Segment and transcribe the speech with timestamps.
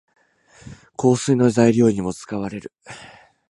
[0.97, 2.71] 香水の材料にも使われる。